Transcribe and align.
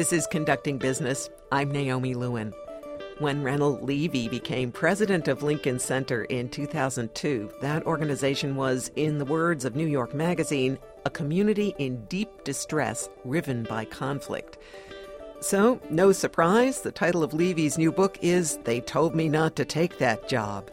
This 0.00 0.14
is 0.14 0.26
Conducting 0.26 0.78
Business. 0.78 1.28
I'm 1.52 1.70
Naomi 1.70 2.14
Lewin. 2.14 2.54
When 3.18 3.42
Reynold 3.42 3.82
Levy 3.82 4.30
became 4.30 4.72
president 4.72 5.28
of 5.28 5.42
Lincoln 5.42 5.78
Center 5.78 6.24
in 6.24 6.48
2002, 6.48 7.50
that 7.60 7.84
organization 7.84 8.56
was, 8.56 8.90
in 8.96 9.18
the 9.18 9.26
words 9.26 9.66
of 9.66 9.76
New 9.76 9.86
York 9.86 10.14
Magazine, 10.14 10.78
a 11.04 11.10
community 11.10 11.74
in 11.76 12.02
deep 12.06 12.44
distress 12.44 13.10
riven 13.26 13.64
by 13.64 13.84
conflict. 13.84 14.56
So, 15.40 15.78
no 15.90 16.12
surprise, 16.12 16.80
the 16.80 16.92
title 16.92 17.22
of 17.22 17.34
Levy's 17.34 17.76
new 17.76 17.92
book 17.92 18.16
is 18.22 18.56
They 18.64 18.80
Told 18.80 19.14
Me 19.14 19.28
Not 19.28 19.54
to 19.56 19.66
Take 19.66 19.98
That 19.98 20.26
Job. 20.30 20.70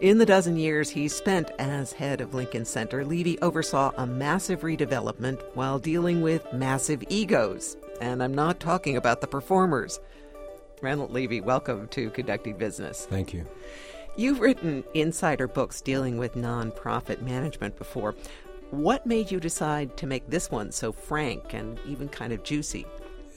In 0.00 0.18
the 0.18 0.24
dozen 0.24 0.56
years 0.56 0.90
he 0.90 1.08
spent 1.08 1.50
as 1.58 1.92
head 1.92 2.20
of 2.20 2.34
Lincoln 2.34 2.64
Center, 2.64 3.04
Levy 3.04 3.36
oversaw 3.40 3.90
a 3.96 4.06
massive 4.06 4.60
redevelopment 4.60 5.42
while 5.54 5.80
dealing 5.80 6.22
with 6.22 6.46
massive 6.52 7.02
egos. 7.08 7.76
And 8.00 8.22
I'm 8.22 8.34
not 8.34 8.60
talking 8.60 8.96
about 8.96 9.20
the 9.20 9.26
performers. 9.26 10.00
Reynold 10.80 11.10
Levy, 11.10 11.42
welcome 11.42 11.86
to 11.88 12.08
Conducting 12.10 12.56
Business. 12.56 13.04
Thank 13.04 13.34
you. 13.34 13.46
You've 14.16 14.40
written 14.40 14.82
insider 14.94 15.46
books 15.46 15.82
dealing 15.82 16.16
with 16.16 16.34
nonprofit 16.34 17.20
management 17.20 17.76
before. 17.76 18.14
What 18.70 19.04
made 19.04 19.30
you 19.30 19.38
decide 19.38 19.98
to 19.98 20.06
make 20.06 20.30
this 20.30 20.50
one 20.50 20.72
so 20.72 20.92
frank 20.92 21.52
and 21.52 21.78
even 21.86 22.08
kind 22.08 22.32
of 22.32 22.42
juicy? 22.42 22.86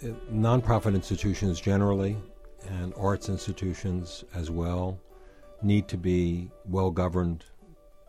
Uh, 0.02 0.08
nonprofit 0.32 0.96
institutions 0.96 1.60
generally 1.60 2.16
and 2.70 2.94
arts 2.96 3.28
institutions 3.28 4.24
as 4.34 4.50
well 4.50 4.98
need 5.62 5.90
to 5.90 5.98
be 5.98 6.50
well 6.66 6.92
governed, 6.92 7.44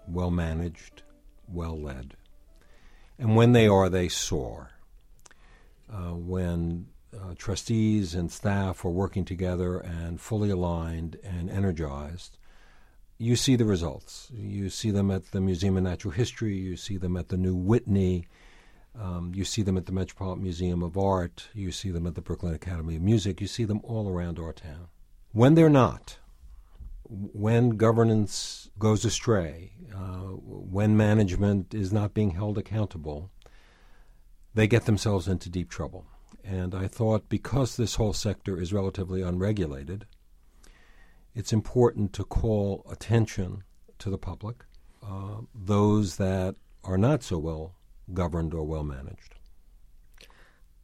well 0.06 0.30
managed, 0.30 1.02
well 1.48 1.76
led. 1.76 2.14
And 3.18 3.34
when 3.34 3.52
they 3.52 3.66
are, 3.66 3.88
they 3.88 4.08
soar. 4.08 4.70
When 6.24 6.86
uh, 7.14 7.34
trustees 7.36 8.14
and 8.14 8.32
staff 8.32 8.84
are 8.84 8.90
working 8.90 9.24
together 9.24 9.78
and 9.78 10.20
fully 10.20 10.50
aligned 10.50 11.18
and 11.22 11.50
energized, 11.50 12.38
you 13.18 13.36
see 13.36 13.56
the 13.56 13.64
results. 13.64 14.28
You 14.32 14.70
see 14.70 14.90
them 14.90 15.10
at 15.10 15.30
the 15.30 15.40
Museum 15.40 15.76
of 15.76 15.82
Natural 15.82 16.12
History, 16.12 16.56
you 16.56 16.76
see 16.76 16.96
them 16.96 17.16
at 17.16 17.28
the 17.28 17.36
new 17.36 17.54
Whitney, 17.54 18.26
um, 18.98 19.32
you 19.34 19.44
see 19.44 19.62
them 19.62 19.76
at 19.76 19.86
the 19.86 19.92
Metropolitan 19.92 20.42
Museum 20.42 20.82
of 20.82 20.96
Art, 20.96 21.48
you 21.52 21.70
see 21.72 21.90
them 21.90 22.06
at 22.06 22.14
the 22.14 22.20
Brooklyn 22.20 22.54
Academy 22.54 22.96
of 22.96 23.02
Music, 23.02 23.40
you 23.40 23.46
see 23.46 23.64
them 23.64 23.80
all 23.84 24.08
around 24.08 24.38
our 24.38 24.52
town. 24.52 24.88
When 25.32 25.54
they're 25.54 25.68
not, 25.68 26.18
when 27.04 27.70
governance 27.70 28.70
goes 28.78 29.04
astray, 29.04 29.72
uh, 29.94 30.36
when 30.38 30.96
management 30.96 31.74
is 31.74 31.92
not 31.92 32.14
being 32.14 32.30
held 32.30 32.56
accountable, 32.56 33.30
they 34.54 34.66
get 34.66 34.86
themselves 34.86 35.28
into 35.28 35.50
deep 35.50 35.68
trouble. 35.68 36.06
And 36.44 36.74
I 36.74 36.88
thought 36.88 37.28
because 37.28 37.76
this 37.76 37.94
whole 37.94 38.12
sector 38.12 38.60
is 38.60 38.72
relatively 38.72 39.22
unregulated, 39.22 40.06
it's 41.34 41.52
important 41.52 42.12
to 42.14 42.24
call 42.24 42.84
attention 42.90 43.64
to 43.98 44.10
the 44.10 44.18
public, 44.18 44.64
uh, 45.02 45.40
those 45.54 46.16
that 46.16 46.56
are 46.84 46.98
not 46.98 47.22
so 47.22 47.38
well 47.38 47.74
governed 48.12 48.52
or 48.52 48.64
well 48.64 48.84
managed. 48.84 49.34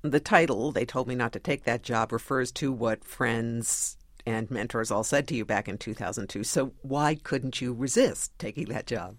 The 0.02 0.20
title, 0.20 0.72
They 0.72 0.86
Told 0.86 1.08
Me 1.08 1.14
Not 1.14 1.32
to 1.34 1.38
Take 1.38 1.64
That 1.64 1.82
Job, 1.82 2.10
refers 2.10 2.50
to 2.52 2.72
what 2.72 3.04
friends 3.04 3.98
and 4.24 4.50
mentors 4.50 4.90
all 4.90 5.04
said 5.04 5.28
to 5.28 5.34
you 5.34 5.44
back 5.44 5.68
in 5.68 5.76
2002. 5.76 6.42
So 6.44 6.72
why 6.80 7.16
couldn't 7.16 7.60
you 7.60 7.74
resist 7.74 8.32
taking 8.38 8.66
that 8.66 8.86
job? 8.86 9.16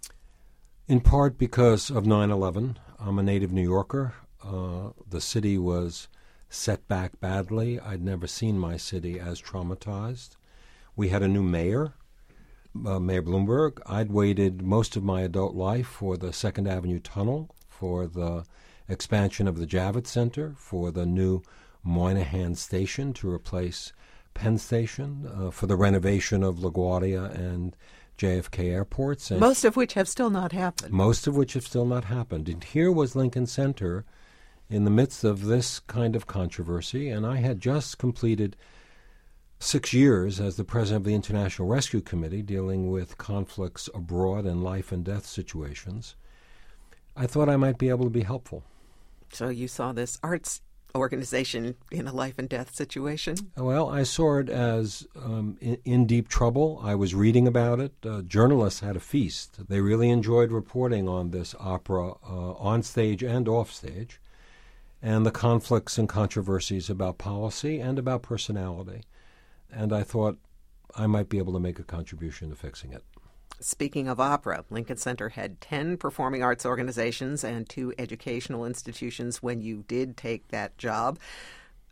In 0.87 0.99
part 0.99 1.37
because 1.37 1.91
of 1.91 2.05
9 2.07 2.31
11. 2.31 2.79
I'm 2.99 3.19
a 3.19 3.23
native 3.23 3.51
New 3.51 3.63
Yorker. 3.63 4.13
Uh, 4.43 4.89
the 5.07 5.21
city 5.21 5.57
was 5.57 6.07
set 6.51 6.87
back 6.87 7.19
badly. 7.19 7.79
I'd 7.79 8.03
never 8.03 8.27
seen 8.27 8.59
my 8.59 8.77
city 8.77 9.19
as 9.19 9.41
traumatized. 9.41 10.35
We 10.95 11.09
had 11.09 11.23
a 11.23 11.27
new 11.27 11.41
mayor 11.41 11.93
uh, 12.85 12.99
Mayor 12.99 13.21
Bloomberg. 13.21 13.79
I'd 13.85 14.11
waited 14.11 14.61
most 14.61 14.95
of 14.95 15.03
my 15.03 15.21
adult 15.21 15.55
life 15.55 15.87
for 15.87 16.17
the 16.17 16.33
Second 16.33 16.67
Avenue 16.67 16.99
Tunnel, 16.99 17.53
for 17.67 18.07
the 18.07 18.45
expansion 18.87 19.47
of 19.47 19.57
the 19.57 19.67
Javits 19.67 20.07
Center, 20.07 20.53
for 20.57 20.91
the 20.91 21.05
new 21.05 21.41
Moynihan 21.83 22.55
Station 22.55 23.13
to 23.13 23.31
replace 23.31 23.93
Penn 24.33 24.57
Station, 24.57 25.29
uh, 25.33 25.51
for 25.51 25.67
the 25.67 25.75
renovation 25.75 26.43
of 26.43 26.57
LaGuardia 26.57 27.33
and 27.33 27.75
JFK 28.17 28.71
airports. 28.71 29.31
And 29.31 29.39
most 29.39 29.65
of 29.65 29.75
which 29.75 29.93
have 29.93 30.07
still 30.07 30.29
not 30.29 30.51
happened. 30.51 30.93
Most 30.93 31.27
of 31.27 31.35
which 31.35 31.53
have 31.53 31.65
still 31.65 31.85
not 31.85 32.05
happened. 32.05 32.47
And 32.47 32.63
here 32.63 32.91
was 32.91 33.15
Lincoln 33.15 33.47
Center 33.47 34.05
in 34.71 34.85
the 34.85 34.89
midst 34.89 35.23
of 35.23 35.45
this 35.45 35.79
kind 35.81 36.15
of 36.15 36.27
controversy, 36.27 37.09
and 37.09 37.25
I 37.25 37.37
had 37.37 37.59
just 37.59 37.97
completed 37.97 38.55
six 39.59 39.93
years 39.93 40.39
as 40.39 40.55
the 40.55 40.63
president 40.63 41.01
of 41.01 41.05
the 41.05 41.13
International 41.13 41.67
Rescue 41.67 42.01
Committee 42.01 42.41
dealing 42.41 42.89
with 42.89 43.17
conflicts 43.17 43.89
abroad 43.93 44.45
and 44.45 44.63
life 44.63 44.91
and 44.91 45.03
death 45.03 45.25
situations, 45.25 46.15
I 47.15 47.27
thought 47.27 47.49
I 47.49 47.57
might 47.57 47.77
be 47.77 47.89
able 47.89 48.05
to 48.05 48.09
be 48.09 48.23
helpful. 48.23 48.63
So 49.33 49.49
you 49.49 49.67
saw 49.67 49.91
this 49.91 50.17
arts 50.23 50.61
organization 50.95 51.75
in 51.91 52.07
a 52.07 52.13
life 52.13 52.35
and 52.37 52.49
death 52.49 52.75
situation? 52.75 53.51
Well, 53.57 53.89
I 53.89 54.03
saw 54.03 54.39
it 54.39 54.49
as 54.49 55.07
um, 55.15 55.57
in, 55.61 55.77
in, 55.85 56.05
deep 56.05 56.27
trouble. 56.27 56.79
I 56.83 56.95
was 56.95 57.15
reading 57.15 57.47
about 57.47 57.79
it. 57.79 57.93
Uh, 58.05 58.21
journalists 58.21 58.81
had 58.81 58.95
a 58.95 58.99
feast. 58.99 59.67
They 59.67 59.81
really 59.81 60.09
enjoyed 60.09 60.51
reporting 60.51 61.07
on 61.07 61.31
this 61.31 61.55
opera 61.59 62.11
uh, 62.11 62.53
on 62.53 62.83
stage 62.83 63.23
and 63.23 63.47
off 63.47 63.71
stage, 63.71 64.19
and 65.01 65.25
the 65.25 65.31
conflicts 65.31 65.97
and 65.97 66.07
controversies 66.07 66.89
about 66.89 67.17
policy 67.17 67.79
and 67.79 67.97
about 67.97 68.21
personality 68.21 69.01
and 69.71 69.93
I 69.93 70.03
thought 70.03 70.37
I 70.95 71.07
might 71.07 71.29
be 71.29 71.37
able 71.37 71.53
to 71.53 71.59
make 71.59 71.79
a 71.79 71.83
contribution 71.83 72.49
to 72.49 72.55
fixing 72.55 72.91
it. 72.91 73.03
Speaking 73.59 74.07
of 74.07 74.19
opera, 74.19 74.65
Lincoln 74.69 74.97
Center 74.97 75.29
had 75.29 75.61
10 75.61 75.97
performing 75.97 76.43
arts 76.43 76.65
organizations 76.65 77.43
and 77.43 77.69
two 77.69 77.93
educational 77.97 78.65
institutions 78.65 79.41
when 79.41 79.61
you 79.61 79.85
did 79.87 80.17
take 80.17 80.47
that 80.47 80.77
job, 80.77 81.19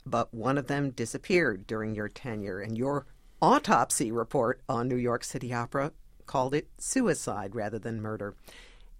but 0.05 0.33
one 0.33 0.57
of 0.57 0.67
them 0.67 0.89
disappeared 0.89 1.67
during 1.67 1.93
your 1.93 2.09
tenure, 2.09 2.59
and 2.59 2.77
your 2.77 3.05
autopsy 3.41 4.11
report 4.11 4.61
on 4.67 4.87
New 4.87 4.95
York 4.95 5.23
City 5.23 5.53
Opera 5.53 5.91
called 6.25 6.55
it 6.55 6.67
suicide 6.79 7.55
rather 7.55 7.77
than 7.77 8.01
murder. 8.01 8.35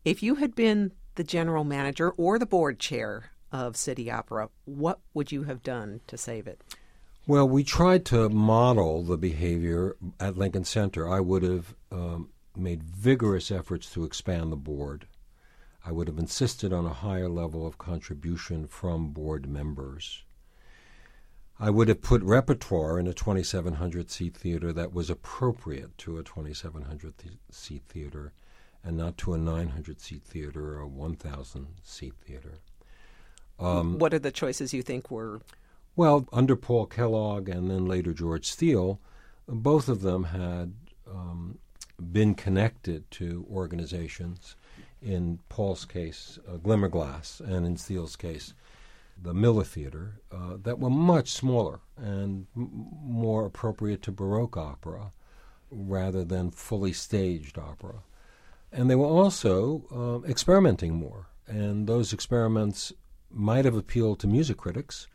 If 0.05 0.21
you 0.21 0.35
had 0.35 0.55
been 0.55 0.91
the 1.15 1.23
general 1.23 1.63
manager 1.63 2.11
or 2.11 2.37
the 2.37 2.45
board 2.45 2.79
chair 2.79 3.31
of 3.51 3.75
City 3.75 4.09
Opera, 4.11 4.49
what 4.65 4.99
would 5.13 5.31
you 5.31 5.43
have 5.43 5.63
done 5.63 6.01
to 6.07 6.17
save 6.17 6.47
it? 6.47 6.61
Well, 7.27 7.47
we 7.47 7.63
tried 7.63 8.05
to 8.05 8.29
model 8.29 9.03
the 9.03 9.17
behavior 9.17 9.95
at 10.19 10.37
Lincoln 10.37 10.65
Center. 10.65 11.07
I 11.07 11.19
would 11.19 11.43
have 11.43 11.75
um, 11.91 12.29
made 12.55 12.83
vigorous 12.83 13.51
efforts 13.51 13.91
to 13.93 14.03
expand 14.03 14.51
the 14.51 14.57
board. 14.57 15.07
I 15.85 15.91
would 15.91 16.07
have 16.07 16.17
insisted 16.17 16.73
on 16.73 16.85
a 16.85 16.93
higher 16.93 17.29
level 17.29 17.65
of 17.65 17.77
contribution 17.77 18.67
from 18.67 19.09
board 19.09 19.47
members. 19.47 20.23
I 21.59 21.69
would 21.69 21.89
have 21.89 22.01
put 22.01 22.21
repertoire 22.23 22.99
in 22.99 23.07
a 23.07 23.13
2,700 23.13 24.09
seat 24.09 24.35
theater 24.35 24.71
that 24.73 24.93
was 24.93 25.09
appropriate 25.09 25.97
to 25.99 26.17
a 26.17 26.23
2,700 26.23 27.17
th- 27.17 27.33
seat 27.51 27.83
theater 27.89 28.33
and 28.83 28.95
not 28.95 29.17
to 29.17 29.33
a 29.33 29.37
900 29.37 29.99
seat 29.99 30.23
theater 30.23 30.77
or 30.77 30.79
a 30.79 30.87
1,000 30.87 31.67
seat 31.83 32.13
theater. 32.25 32.59
Um, 33.59 33.99
what 33.99 34.13
are 34.13 34.19
the 34.19 34.31
choices 34.31 34.73
you 34.73 34.81
think 34.81 35.11
were 35.11 35.41
well, 35.99 36.29
under 36.31 36.55
Paul 36.55 36.85
Kellogg 36.85 37.49
and 37.49 37.69
then 37.69 37.85
later 37.85 38.13
George 38.13 38.49
Steel, 38.49 39.01
both 39.49 39.89
of 39.89 40.01
them 40.01 40.23
had 40.23 40.73
um, 41.05 41.57
been 41.99 42.35
connected 42.35 43.11
to 43.11 43.45
organizations. 43.51 44.55
In 45.01 45.39
Paul's 45.49 45.83
case, 45.83 46.39
uh, 46.47 46.55
Glimmerglass, 46.55 47.41
and 47.41 47.65
in 47.65 47.75
Steel's 47.75 48.15
case, 48.15 48.53
the 49.21 49.33
Miller 49.33 49.65
Theater, 49.65 50.21
uh, 50.31 50.55
that 50.63 50.79
were 50.79 50.89
much 50.89 51.31
smaller 51.31 51.81
and 51.97 52.47
m- 52.55 52.87
more 53.03 53.45
appropriate 53.45 54.01
to 54.03 54.11
Baroque 54.13 54.55
opera 54.55 55.11
rather 55.69 56.23
than 56.23 56.51
fully 56.51 56.93
staged 56.93 57.57
opera. 57.57 58.03
And 58.71 58.89
they 58.89 58.95
were 58.95 59.05
also 59.05 60.23
uh, 60.23 60.29
experimenting 60.29 60.95
more, 60.95 61.27
and 61.45 61.87
those 61.87 62.13
experiments 62.13 62.93
might 63.31 63.65
have 63.65 63.75
appealed 63.75 64.19
to 64.19 64.27
music 64.27 64.57
critics 64.57 65.07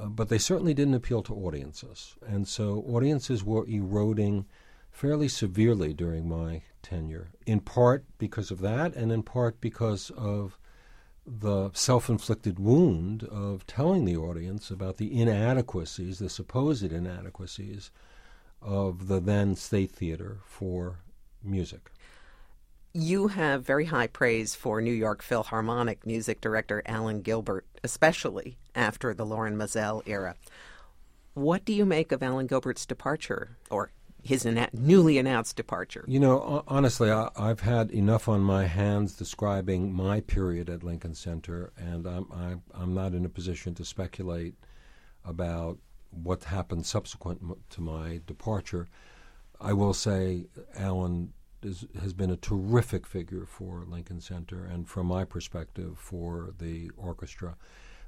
uh, 0.00 0.06
but 0.06 0.28
they 0.28 0.38
certainly 0.38 0.74
didn't 0.74 0.94
appeal 0.94 1.22
to 1.22 1.34
audiences. 1.34 2.16
And 2.26 2.48
so 2.48 2.84
audiences 2.88 3.44
were 3.44 3.66
eroding 3.68 4.46
fairly 4.90 5.28
severely 5.28 5.92
during 5.92 6.28
my 6.28 6.62
tenure, 6.82 7.28
in 7.46 7.60
part 7.60 8.04
because 8.18 8.50
of 8.50 8.60
that, 8.60 8.94
and 8.94 9.12
in 9.12 9.22
part 9.22 9.60
because 9.60 10.10
of 10.10 10.58
the 11.26 11.70
self 11.74 12.08
inflicted 12.08 12.58
wound 12.58 13.24
of 13.24 13.66
telling 13.66 14.04
the 14.04 14.16
audience 14.16 14.70
about 14.70 14.96
the 14.96 15.20
inadequacies, 15.20 16.18
the 16.18 16.30
supposed 16.30 16.92
inadequacies, 16.92 17.90
of 18.62 19.06
the 19.08 19.20
then 19.20 19.54
State 19.54 19.92
Theater 19.92 20.38
for 20.44 21.00
music. 21.42 21.90
You 22.92 23.28
have 23.28 23.64
very 23.64 23.84
high 23.84 24.08
praise 24.08 24.56
for 24.56 24.80
New 24.80 24.92
York 24.92 25.22
Philharmonic 25.22 26.04
music 26.04 26.40
director 26.40 26.82
Alan 26.86 27.22
Gilbert, 27.22 27.64
especially 27.84 28.58
after 28.74 29.14
the 29.14 29.24
Lorin 29.24 29.56
Maazel 29.56 30.02
era. 30.06 30.34
What 31.34 31.64
do 31.64 31.72
you 31.72 31.84
make 31.84 32.10
of 32.10 32.20
Alan 32.20 32.48
Gilbert's 32.48 32.84
departure, 32.84 33.56
or 33.70 33.92
his 34.24 34.44
newly 34.72 35.18
announced 35.18 35.54
departure? 35.54 36.04
You 36.08 36.18
know, 36.18 36.64
honestly, 36.66 37.12
I, 37.12 37.30
have 37.36 37.60
had 37.60 37.92
enough 37.92 38.28
on 38.28 38.40
my 38.40 38.66
hands 38.66 39.14
describing 39.14 39.92
my 39.92 40.20
period 40.20 40.68
at 40.68 40.82
Lincoln 40.82 41.14
Center, 41.14 41.72
and 41.76 42.08
I'm, 42.08 42.26
I'm, 42.32 42.62
I'm 42.74 42.92
not 42.92 43.14
in 43.14 43.24
a 43.24 43.28
position 43.28 43.72
to 43.76 43.84
speculate 43.84 44.56
about 45.24 45.78
what 46.10 46.42
happened 46.42 46.86
subsequent 46.86 47.40
to 47.70 47.80
my 47.80 48.20
departure. 48.26 48.88
I 49.60 49.74
will 49.74 49.94
say 49.94 50.46
Alan 50.76 51.34
is, 51.62 51.86
has 52.00 52.12
been 52.12 52.30
a 52.30 52.36
terrific 52.36 53.06
figure 53.06 53.46
for 53.46 53.84
Lincoln 53.86 54.20
Center, 54.20 54.64
and 54.64 54.88
from 54.88 55.06
my 55.06 55.24
perspective, 55.24 55.98
for 55.98 56.54
the 56.58 56.90
orchestra. 56.96 57.56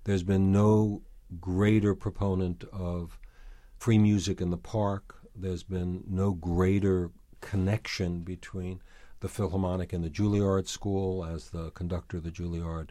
There's 0.04 0.22
been 0.22 0.52
no 0.52 1.02
greater 1.40 1.94
proponent 1.94 2.64
of 2.72 3.19
free 3.78 3.99
music 3.99 4.40
in 4.40 4.50
the 4.50 4.56
park. 4.56 5.16
There's 5.34 5.62
been 5.62 6.04
no 6.08 6.32
greater 6.32 7.10
connection 7.40 8.20
between 8.20 8.81
the 9.20 9.28
Philharmonic 9.28 9.93
and 9.93 10.05
the 10.05 10.10
Juilliard 10.10 10.69
School 10.69 11.25
as 11.25 11.50
the 11.50 11.70
conductor 11.70 12.19
of 12.19 12.25
the 12.25 12.31
Juilliard 12.31 12.90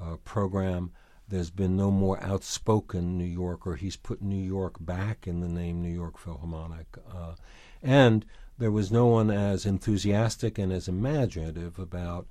uh, 0.00 0.16
program. 0.24 0.92
There's 1.28 1.50
been 1.50 1.76
no 1.76 1.90
more 1.90 2.22
outspoken 2.22 3.16
New 3.16 3.24
Yorker. 3.24 3.76
He's 3.76 3.96
put 3.96 4.20
New 4.20 4.42
York 4.42 4.76
back 4.80 5.26
in 5.26 5.40
the 5.40 5.48
name 5.48 5.80
New 5.80 5.92
York 5.92 6.18
Philharmonic. 6.18 6.86
Uh, 7.10 7.34
and 7.82 8.26
there 8.58 8.70
was 8.70 8.90
no 8.90 9.06
one 9.06 9.30
as 9.30 9.66
enthusiastic 9.66 10.58
and 10.58 10.72
as 10.72 10.88
imaginative 10.88 11.78
about 11.78 12.26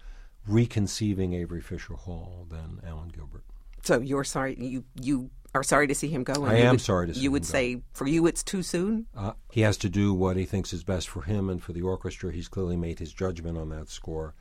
reconceiving 0.47 1.33
Avery 1.33 1.61
Fisher 1.61 1.93
Hall 1.93 2.47
than 2.49 2.79
Alan 2.85 3.09
Gilbert. 3.09 3.43
So 3.83 3.99
you're 3.99 4.23
sorry 4.23 4.55
you 4.59 4.83
you 5.01 5.29
are 5.53 5.63
sorry 5.63 5.87
to 5.87 5.95
see 5.95 6.07
him 6.07 6.23
go. 6.23 6.45
I 6.45 6.55
am 6.55 6.71
would, 6.71 6.81
sorry 6.81 7.07
to 7.07 7.13
see. 7.13 7.19
Him. 7.19 7.21
go. 7.21 7.23
You 7.23 7.31
would 7.31 7.41
go. 7.43 7.47
say 7.47 7.81
for 7.93 8.07
you 8.07 8.25
it's 8.27 8.43
too 8.43 8.63
soon. 8.63 9.07
Uh, 9.15 9.33
he 9.51 9.61
has 9.61 9.77
to 9.77 9.89
do 9.89 10.13
what 10.13 10.37
he 10.37 10.45
thinks 10.45 10.73
is 10.73 10.83
best 10.83 11.09
for 11.09 11.23
him 11.23 11.49
and 11.49 11.61
for 11.61 11.73
the 11.73 11.81
orchestra. 11.81 12.31
He's 12.31 12.47
clearly 12.47 12.77
made 12.77 12.99
his 12.99 13.13
judgment 13.13 13.57
on 13.57 13.69
that 13.69 13.89
score. 13.89 14.35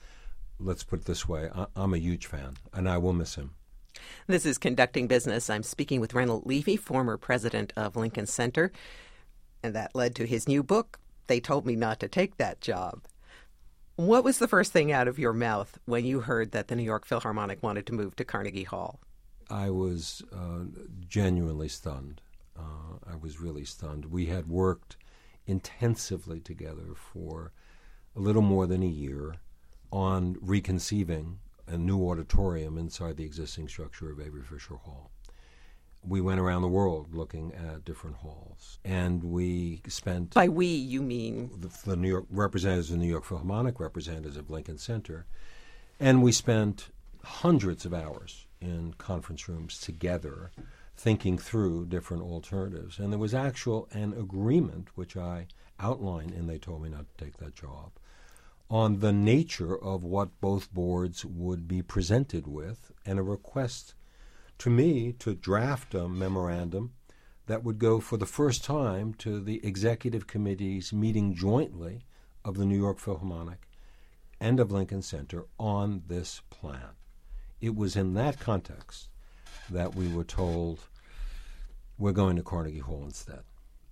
Let's 0.58 0.84
put 0.84 1.00
it 1.00 1.06
this 1.06 1.28
way: 1.28 1.48
I, 1.54 1.66
I'm 1.74 1.94
a 1.94 1.98
huge 1.98 2.26
fan, 2.26 2.56
and 2.72 2.88
I 2.88 2.98
will 2.98 3.14
miss 3.14 3.34
him. 3.34 3.54
This 4.26 4.46
is 4.46 4.58
conducting 4.58 5.08
business. 5.08 5.50
I'm 5.50 5.62
speaking 5.62 6.00
with 6.00 6.14
Reynold 6.14 6.46
Levy, 6.46 6.76
former 6.76 7.16
president 7.16 7.72
of 7.76 7.96
Lincoln 7.96 8.26
Center, 8.26 8.70
and 9.62 9.74
that 9.74 9.94
led 9.94 10.14
to 10.16 10.26
his 10.26 10.46
new 10.46 10.62
book. 10.62 10.98
They 11.30 11.38
told 11.38 11.64
me 11.64 11.76
not 11.76 12.00
to 12.00 12.08
take 12.08 12.38
that 12.38 12.60
job. 12.60 13.04
What 13.94 14.24
was 14.24 14.38
the 14.38 14.48
first 14.48 14.72
thing 14.72 14.90
out 14.90 15.06
of 15.06 15.16
your 15.16 15.32
mouth 15.32 15.78
when 15.84 16.04
you 16.04 16.22
heard 16.22 16.50
that 16.50 16.66
the 16.66 16.74
New 16.74 16.82
York 16.82 17.06
Philharmonic 17.06 17.62
wanted 17.62 17.86
to 17.86 17.94
move 17.94 18.16
to 18.16 18.24
Carnegie 18.24 18.64
Hall? 18.64 18.98
I 19.48 19.70
was 19.70 20.24
uh, 20.32 20.64
genuinely 21.06 21.68
stunned. 21.68 22.20
Uh, 22.58 22.98
I 23.08 23.14
was 23.14 23.38
really 23.38 23.64
stunned. 23.64 24.06
We 24.06 24.26
had 24.26 24.48
worked 24.48 24.96
intensively 25.46 26.40
together 26.40 26.94
for 26.96 27.52
a 28.16 28.18
little 28.18 28.42
more 28.42 28.66
than 28.66 28.82
a 28.82 28.86
year 28.86 29.36
on 29.92 30.36
reconceiving 30.40 31.38
a 31.68 31.78
new 31.78 32.10
auditorium 32.10 32.76
inside 32.76 33.18
the 33.18 33.24
existing 33.24 33.68
structure 33.68 34.10
of 34.10 34.18
Avery 34.18 34.42
Fisher 34.42 34.74
Hall. 34.74 35.12
We 36.02 36.20
went 36.20 36.40
around 36.40 36.62
the 36.62 36.68
world 36.68 37.14
looking 37.14 37.52
at 37.52 37.84
different 37.84 38.16
halls, 38.16 38.78
and 38.84 39.22
we 39.22 39.82
spent. 39.86 40.34
By 40.34 40.48
we, 40.48 40.66
you 40.66 41.02
mean 41.02 41.50
the, 41.60 41.68
the 41.84 41.96
New 41.96 42.08
York 42.08 42.24
representatives 42.30 42.90
of 42.90 42.98
the 42.98 43.04
New 43.04 43.10
York 43.10 43.24
Philharmonic, 43.24 43.78
representatives 43.78 44.36
of 44.36 44.50
Lincoln 44.50 44.78
Center, 44.78 45.26
and 45.98 46.22
we 46.22 46.32
spent 46.32 46.88
hundreds 47.22 47.84
of 47.84 47.92
hours 47.92 48.46
in 48.60 48.94
conference 48.94 49.48
rooms 49.48 49.78
together 49.78 50.50
thinking 50.96 51.38
through 51.38 51.86
different 51.86 52.22
alternatives. 52.22 52.98
And 52.98 53.12
there 53.12 53.18
was 53.18 53.34
actual 53.34 53.88
an 53.92 54.12
agreement, 54.12 54.88
which 54.94 55.16
I 55.16 55.46
outlined, 55.78 56.32
and 56.32 56.48
they 56.48 56.58
told 56.58 56.82
me 56.82 56.90
not 56.90 57.06
to 57.08 57.24
take 57.24 57.38
that 57.38 57.54
job, 57.54 57.92
on 58.68 59.00
the 59.00 59.12
nature 59.12 59.76
of 59.76 60.04
what 60.04 60.40
both 60.40 60.72
boards 60.72 61.24
would 61.24 61.66
be 61.66 61.82
presented 61.82 62.46
with, 62.46 62.92
and 63.04 63.18
a 63.18 63.22
request 63.22 63.94
to 64.60 64.68
me 64.68 65.10
to 65.12 65.34
draft 65.34 65.94
a 65.94 66.06
memorandum 66.06 66.92
that 67.46 67.64
would 67.64 67.78
go 67.78 67.98
for 67.98 68.18
the 68.18 68.26
first 68.26 68.62
time 68.62 69.14
to 69.14 69.40
the 69.40 69.64
executive 69.66 70.26
committees 70.26 70.92
meeting 70.92 71.34
jointly 71.34 72.04
of 72.44 72.58
the 72.58 72.66
New 72.66 72.76
York 72.76 72.98
Philharmonic 72.98 73.66
and 74.38 74.60
of 74.60 74.70
Lincoln 74.70 75.00
Center 75.00 75.46
on 75.58 76.02
this 76.08 76.42
plan. 76.50 76.90
It 77.62 77.74
was 77.74 77.96
in 77.96 78.12
that 78.14 78.38
context 78.38 79.08
that 79.70 79.94
we 79.94 80.08
were 80.08 80.24
told 80.24 80.80
we're 81.96 82.12
going 82.12 82.36
to 82.36 82.42
Carnegie 82.42 82.80
Hall 82.80 83.04
instead. 83.04 83.40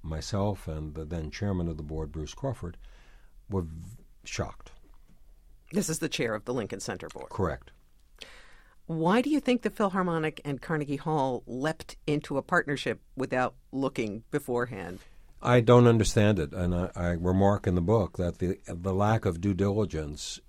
Myself 0.02 0.68
and 0.68 0.94
the 0.94 1.06
then 1.06 1.30
chairman 1.30 1.68
of 1.68 1.78
the 1.78 1.82
board, 1.82 2.12
Bruce 2.12 2.34
Crawford, 2.34 2.76
were 3.48 3.62
v- 3.62 3.68
shocked. 4.24 4.72
This 5.72 5.88
is 5.88 5.98
the 5.98 6.08
chair 6.10 6.34
of 6.34 6.44
the 6.44 6.52
Lincoln 6.52 6.80
Center 6.80 7.08
Board. 7.08 7.30
Correct. 7.30 7.70
Why 8.88 9.20
do 9.20 9.28
you 9.28 9.38
think 9.38 9.60
the 9.60 9.68
Philharmonic 9.68 10.40
and 10.46 10.62
Carnegie 10.62 10.96
Hall 10.96 11.42
leapt 11.46 11.98
into 12.06 12.38
a 12.38 12.42
partnership 12.42 13.02
without 13.14 13.54
looking 13.70 14.24
beforehand? 14.30 15.00
I 15.42 15.60
don't 15.60 15.86
understand 15.86 16.38
it, 16.38 16.54
and 16.54 16.74
I, 16.74 16.90
I, 16.96 17.08
remark 17.10 17.66
in 17.66 17.74
the 17.74 17.82
book 17.82 18.16
that 18.16 18.38
the 18.38 18.58
the 18.66 18.94
lack 18.94 19.26
of 19.26 19.42
due 19.42 19.52
diligence 19.52 20.40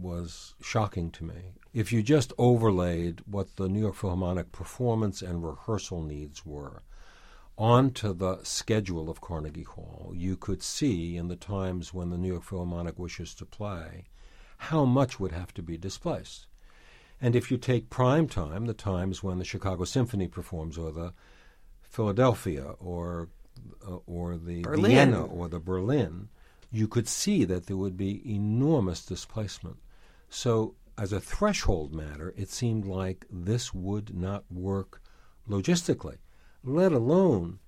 was 0.00 0.54
shocking 0.62 1.10
to 1.10 1.24
me. 1.24 1.54
If 1.74 1.92
you 1.92 2.04
just 2.04 2.32
overlaid 2.38 3.22
what 3.26 3.56
the 3.56 3.68
New 3.68 3.80
York 3.80 3.96
Philharmonic 3.96 4.52
performance 4.52 5.20
and 5.20 5.44
rehearsal 5.44 6.04
needs 6.04 6.46
were 6.46 6.84
onto 7.58 8.14
the 8.14 8.44
schedule 8.44 9.10
of 9.10 9.20
Carnegie 9.20 9.64
Hall, 9.64 10.12
you 10.14 10.36
could 10.36 10.62
see 10.62 11.16
in 11.16 11.26
the 11.26 11.34
times 11.34 11.92
when 11.92 12.10
the 12.10 12.16
New 12.16 12.28
York 12.28 12.44
Philharmonic 12.44 12.96
wishes 12.96 13.34
to 13.34 13.44
play 13.44 14.04
how 14.56 14.84
much 14.84 15.18
would 15.18 15.32
have 15.32 15.52
to 15.54 15.62
be 15.64 15.76
displaced. 15.76 16.46
And 17.20 17.36
if 17.36 17.50
you 17.50 17.58
take 17.58 17.90
prime 17.90 18.28
time, 18.28 18.66
the 18.66 18.74
times 18.74 19.22
when 19.22 19.38
the 19.38 19.44
Chicago 19.44 19.84
Symphony 19.84 20.26
performs, 20.26 20.78
or 20.78 20.90
the 20.90 21.12
Philadelphia, 21.82 22.74
or 22.78 23.28
uh, 23.86 23.98
or 24.06 24.36
the 24.36 24.62
Berlin. 24.62 24.90
Vienna, 24.90 25.24
or 25.24 25.48
the 25.48 25.60
Berlin, 25.60 26.28
you 26.70 26.88
could 26.88 27.08
see 27.08 27.44
that 27.44 27.66
there 27.66 27.76
would 27.76 27.96
be 27.96 28.22
enormous 28.32 29.04
displacement. 29.04 29.76
So, 30.28 30.76
as 30.96 31.12
a 31.12 31.20
threshold 31.20 31.92
matter, 31.92 32.32
it 32.36 32.50
seemed 32.50 32.86
like 32.86 33.26
this 33.30 33.74
would 33.74 34.14
not 34.14 34.44
work 34.50 35.02
logistically, 35.48 36.18
let 36.62 36.92
alone 36.92 37.58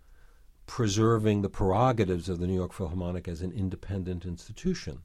preserving 0.67 1.43
the 1.43 1.49
prerogatives 1.49 2.29
of 2.29 2.39
the 2.39 2.47
New 2.47 2.55
York 2.55 2.73
Philharmonic 2.73 3.27
as 3.27 3.43
an 3.43 3.53
independent 3.53 4.25
institution, 4.25 5.03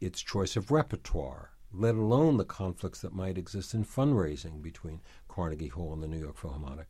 its 0.00 0.20
choice 0.20 0.56
of 0.56 0.70
repertoire, 0.70 1.52
let 1.72 1.94
alone 1.94 2.36
the 2.36 2.44
conflicts 2.44 3.00
that 3.00 3.14
might 3.14 3.38
exist 3.38 3.74
in 3.74 3.84
fundraising 3.84 4.62
between 4.62 5.00
Carnegie 5.28 5.68
Hall 5.68 5.92
and 5.92 6.02
the 6.02 6.08
New 6.08 6.18
York 6.18 6.36
Philharmonic. 6.36 6.86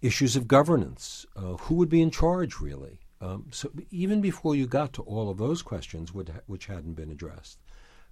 Issues 0.00 0.36
of 0.36 0.46
governance, 0.46 1.26
uh, 1.34 1.56
who 1.56 1.74
would 1.76 1.88
be 1.88 2.02
in 2.02 2.10
charge 2.10 2.60
really? 2.60 3.00
Um, 3.20 3.46
so 3.50 3.70
even 3.90 4.20
before 4.20 4.54
you 4.54 4.66
got 4.66 4.92
to 4.94 5.02
all 5.02 5.28
of 5.28 5.38
those 5.38 5.62
questions, 5.62 6.12
which 6.12 6.66
hadn't 6.66 6.94
been 6.94 7.10
addressed, 7.10 7.58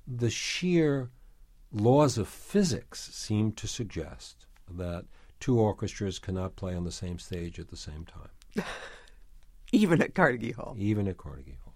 the 0.06 0.30
sheer 0.30 1.10
laws 1.72 2.18
of 2.18 2.28
physics 2.28 3.08
seem 3.12 3.52
to 3.52 3.68
suggest 3.68 4.46
that 4.68 5.04
two 5.38 5.58
orchestras 5.58 6.18
cannot 6.18 6.56
play 6.56 6.74
on 6.74 6.84
the 6.84 6.92
same 6.92 7.18
stage 7.18 7.60
at 7.60 7.68
the 7.68 7.76
same 7.76 8.04
time. 8.04 8.64
even 9.72 10.02
at 10.02 10.14
Carnegie 10.14 10.52
Hall. 10.52 10.74
Even 10.78 11.06
at 11.06 11.18
Carnegie 11.18 11.58
Hall. 11.62 11.74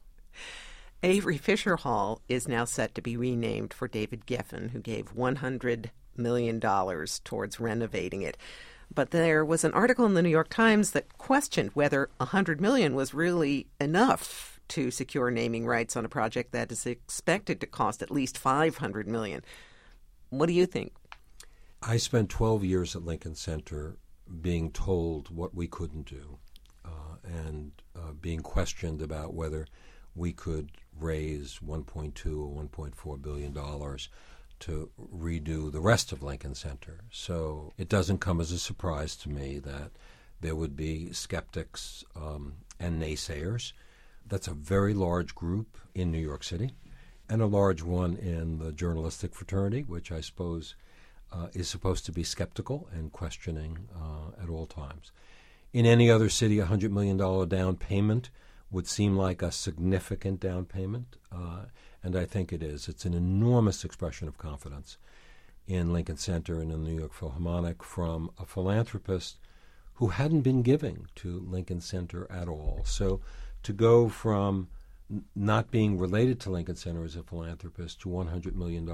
Avery 1.02 1.38
Fisher 1.38 1.76
Hall 1.76 2.20
is 2.28 2.46
now 2.46 2.66
set 2.66 2.94
to 2.94 3.00
be 3.00 3.16
renamed 3.16 3.72
for 3.72 3.88
David 3.88 4.26
Geffen, 4.26 4.70
who 4.70 4.80
gave 4.80 5.14
$100 5.14 5.86
million 6.14 6.60
towards 6.60 7.60
renovating 7.60 8.20
it. 8.20 8.36
But 8.94 9.10
there 9.10 9.42
was 9.42 9.64
an 9.64 9.72
article 9.72 10.04
in 10.04 10.12
the 10.12 10.22
New 10.22 10.28
York 10.28 10.50
Times 10.50 10.90
that 10.90 11.16
questioned 11.16 11.70
whether 11.72 12.10
100 12.18 12.60
million 12.60 12.94
was 12.94 13.14
really 13.14 13.66
enough 13.80 14.60
to 14.68 14.90
secure 14.90 15.30
naming 15.30 15.66
rights 15.66 15.96
on 15.96 16.04
a 16.04 16.08
project 16.08 16.52
that 16.52 16.70
is 16.70 16.84
expected 16.84 17.60
to 17.60 17.66
cost 17.66 18.02
at 18.02 18.10
least 18.10 18.36
500 18.36 19.08
million. 19.08 19.42
What 20.28 20.46
do 20.46 20.52
you 20.52 20.66
think? 20.66 20.92
I 21.82 21.96
spent 21.96 22.28
12 22.28 22.62
years 22.62 22.94
at 22.94 23.04
Lincoln 23.04 23.36
Center 23.36 23.96
being 24.42 24.70
told 24.70 25.34
what 25.34 25.54
we 25.54 25.66
couldn't 25.66 26.06
do 26.06 26.38
uh, 26.84 27.16
and 27.24 27.72
uh, 27.96 28.12
being 28.20 28.40
questioned 28.40 29.00
about 29.00 29.32
whether 29.32 29.66
we 30.14 30.32
could 30.32 30.70
raise 31.00 31.58
1.2 31.64 32.26
or 32.26 32.64
1.4 32.64 33.22
billion 33.22 33.52
dollars 33.52 34.08
to 34.60 34.90
redo 35.14 35.72
the 35.72 35.80
rest 35.80 36.12
of 36.12 36.22
Lincoln 36.22 36.54
Center. 36.54 37.00
So 37.10 37.72
it 37.78 37.88
doesn't 37.88 38.18
come 38.18 38.40
as 38.40 38.52
a 38.52 38.58
surprise 38.58 39.16
to 39.16 39.30
me 39.30 39.58
that 39.60 39.90
there 40.40 40.54
would 40.54 40.76
be 40.76 41.12
skeptics 41.12 42.04
um, 42.14 42.54
and 42.78 43.00
naysayers. 43.02 43.72
That's 44.26 44.48
a 44.48 44.54
very 44.54 44.92
large 44.94 45.34
group 45.34 45.78
in 45.94 46.12
New 46.12 46.18
York 46.18 46.44
City. 46.44 46.72
and 47.30 47.40
a 47.40 47.46
large 47.46 47.80
one 47.80 48.16
in 48.16 48.58
the 48.58 48.72
journalistic 48.72 49.32
fraternity, 49.34 49.82
which 49.82 50.10
I 50.10 50.20
suppose 50.20 50.74
uh, 51.32 51.46
is 51.52 51.68
supposed 51.68 52.04
to 52.06 52.12
be 52.12 52.24
skeptical 52.24 52.88
and 52.92 53.12
questioning 53.12 53.88
uh, 53.94 54.42
at 54.42 54.50
all 54.50 54.66
times. 54.66 55.12
In 55.72 55.86
any 55.86 56.10
other 56.10 56.28
city, 56.28 56.58
a 56.58 56.66
$100 56.66 56.90
million 56.90 57.16
down 57.48 57.76
payment 57.76 58.30
would 58.70 58.86
seem 58.86 59.16
like 59.16 59.42
a 59.42 59.50
significant 59.50 60.40
down 60.40 60.64
payment, 60.64 61.16
uh, 61.32 61.64
and 62.02 62.16
I 62.16 62.24
think 62.24 62.52
it 62.52 62.62
is. 62.62 62.88
It's 62.88 63.04
an 63.04 63.14
enormous 63.14 63.84
expression 63.84 64.28
of 64.28 64.38
confidence 64.38 64.96
in 65.66 65.92
Lincoln 65.92 66.16
Center 66.16 66.60
and 66.60 66.70
in 66.72 66.84
the 66.84 66.90
New 66.90 66.98
York 66.98 67.12
Philharmonic 67.12 67.82
from 67.82 68.30
a 68.38 68.46
philanthropist 68.46 69.38
who 69.94 70.08
hadn't 70.08 70.40
been 70.40 70.62
giving 70.62 71.06
to 71.16 71.40
Lincoln 71.40 71.80
Center 71.80 72.30
at 72.30 72.48
all. 72.48 72.80
So 72.84 73.20
to 73.64 73.72
go 73.72 74.08
from 74.08 74.68
n- 75.10 75.24
not 75.34 75.70
being 75.70 75.98
related 75.98 76.40
to 76.40 76.50
Lincoln 76.50 76.76
Center 76.76 77.04
as 77.04 77.16
a 77.16 77.22
philanthropist 77.22 78.00
to 78.00 78.08
$100 78.08 78.54
million 78.54 78.88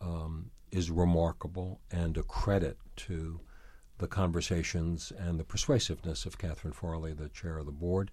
um, 0.00 0.50
is 0.70 0.90
remarkable 0.90 1.80
and 1.90 2.16
a 2.16 2.22
credit 2.22 2.78
to 2.96 3.40
the 3.98 4.06
conversations 4.06 5.12
and 5.18 5.40
the 5.40 5.44
persuasiveness 5.44 6.24
of 6.24 6.38
Katherine 6.38 6.72
Farley, 6.72 7.12
the 7.12 7.28
chair 7.28 7.58
of 7.58 7.66
the 7.66 7.72
board 7.72 8.10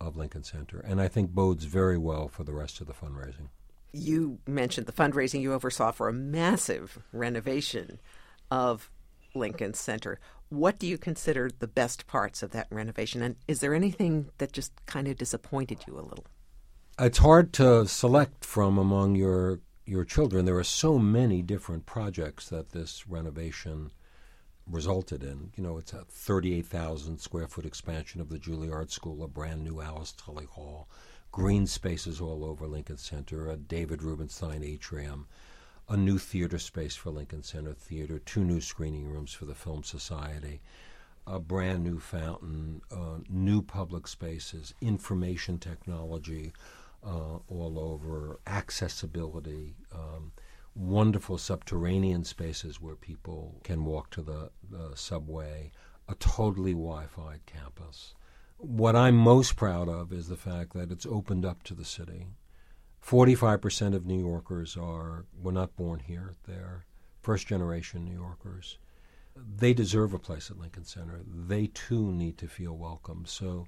of 0.00 0.16
Lincoln 0.16 0.44
Center, 0.44 0.80
and 0.80 1.00
I 1.00 1.08
think 1.08 1.30
bodes 1.30 1.64
very 1.64 1.98
well 1.98 2.28
for 2.28 2.44
the 2.44 2.52
rest 2.52 2.80
of 2.80 2.86
the 2.86 2.92
fundraising. 2.92 3.48
You 3.92 4.38
mentioned 4.46 4.86
the 4.86 4.92
fundraising 4.92 5.40
you 5.40 5.52
oversaw 5.52 5.90
for 5.90 6.08
a 6.08 6.12
massive 6.12 6.98
renovation 7.12 7.98
of 8.50 8.90
Lincoln 9.34 9.74
Center. 9.74 10.18
What 10.48 10.78
do 10.78 10.86
you 10.86 10.98
consider 10.98 11.50
the 11.58 11.66
best 11.66 12.06
parts 12.06 12.42
of 12.42 12.50
that 12.50 12.68
renovation? 12.70 13.22
And 13.22 13.36
is 13.48 13.60
there 13.60 13.74
anything 13.74 14.30
that 14.38 14.52
just 14.52 14.72
kind 14.86 15.08
of 15.08 15.16
disappointed 15.16 15.80
you 15.86 15.98
a 15.98 16.02
little? 16.02 16.26
It's 16.98 17.18
hard 17.18 17.52
to 17.54 17.86
select 17.86 18.44
from 18.44 18.78
among 18.78 19.16
your 19.16 19.60
your 19.84 20.04
children. 20.04 20.44
There 20.44 20.58
are 20.58 20.64
so 20.64 20.98
many 20.98 21.42
different 21.42 21.86
projects 21.86 22.48
that 22.48 22.70
this 22.70 23.06
renovation 23.06 23.92
resulted 24.70 25.22
in. 25.22 25.52
You 25.56 25.62
know, 25.62 25.78
it's 25.78 25.92
a 25.92 26.04
38,000 26.08 27.18
square 27.18 27.46
foot 27.46 27.66
expansion 27.66 28.20
of 28.20 28.28
the 28.28 28.38
Juilliard 28.38 28.90
School, 28.90 29.22
a 29.22 29.28
brand 29.28 29.62
new 29.62 29.80
Alice 29.80 30.12
Tully 30.12 30.46
Hall, 30.46 30.88
green 31.30 31.66
spaces 31.66 32.20
all 32.20 32.44
over 32.44 32.66
Lincoln 32.66 32.96
Center, 32.96 33.50
a 33.50 33.56
David 33.56 34.02
Rubenstein 34.02 34.62
atrium, 34.62 35.26
a 35.88 35.96
new 35.96 36.18
theater 36.18 36.58
space 36.58 36.96
for 36.96 37.10
Lincoln 37.10 37.42
Center 37.42 37.72
Theater, 37.72 38.18
two 38.18 38.42
new 38.42 38.60
screening 38.60 39.06
rooms 39.06 39.32
for 39.32 39.44
the 39.44 39.54
Film 39.54 39.84
Society, 39.84 40.60
a 41.26 41.38
brand 41.38 41.84
new 41.84 42.00
fountain, 42.00 42.82
uh, 42.90 43.18
new 43.28 43.62
public 43.62 44.08
spaces, 44.08 44.74
information 44.80 45.58
technology 45.58 46.52
uh, 47.04 47.38
all 47.48 47.78
over, 47.78 48.40
accessibility. 48.46 49.74
Um, 49.92 50.32
wonderful 50.76 51.38
subterranean 51.38 52.22
spaces 52.22 52.80
where 52.80 52.94
people 52.94 53.60
can 53.64 53.84
walk 53.84 54.10
to 54.10 54.22
the, 54.22 54.50
the 54.68 54.94
subway, 54.94 55.72
a 56.08 56.14
totally 56.16 56.72
Wi 56.72 57.06
Fi 57.06 57.40
campus. 57.46 58.14
What 58.58 58.94
I'm 58.94 59.16
most 59.16 59.56
proud 59.56 59.88
of 59.88 60.12
is 60.12 60.28
the 60.28 60.36
fact 60.36 60.74
that 60.74 60.92
it's 60.92 61.06
opened 61.06 61.44
up 61.44 61.62
to 61.64 61.74
the 61.74 61.84
city. 61.84 62.26
45% 63.04 63.94
of 63.94 64.04
New 64.04 64.18
Yorkers 64.18 64.76
are 64.76 65.26
were 65.40 65.52
not 65.52 65.76
born 65.76 66.00
here. 66.00 66.34
They're 66.46 66.84
first 67.22 67.46
generation 67.46 68.04
New 68.04 68.14
Yorkers. 68.14 68.78
They 69.36 69.74
deserve 69.74 70.12
a 70.12 70.18
place 70.18 70.50
at 70.50 70.58
Lincoln 70.58 70.84
Center. 70.84 71.20
They 71.26 71.68
too 71.68 72.10
need 72.12 72.38
to 72.38 72.48
feel 72.48 72.76
welcome. 72.76 73.24
So 73.26 73.66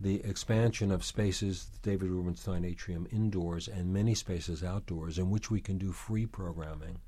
the 0.00 0.24
expansion 0.24 0.90
of 0.90 1.04
spaces, 1.04 1.66
the 1.66 1.90
David 1.90 2.08
Rubenstein 2.08 2.64
Atrium 2.64 3.06
indoors 3.12 3.68
and 3.68 3.92
many 3.92 4.14
spaces 4.14 4.64
outdoors 4.64 5.18
in 5.18 5.30
which 5.30 5.50
we 5.50 5.60
can 5.60 5.76
do 5.76 5.92
free 5.92 6.24
programming, 6.24 7.00